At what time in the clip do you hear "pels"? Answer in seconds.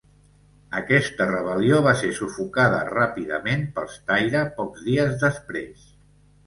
3.77-4.01